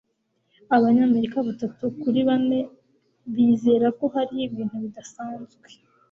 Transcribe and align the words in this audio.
abanyamerika 0.75 1.37
batatu 1.47 1.83
kuri 2.01 2.19
bane 2.27 2.59
bizera 3.33 3.87
ko 3.97 4.05
hariho 4.13 4.41
ibintu 4.47 4.75
bidasanzwe 4.83 5.67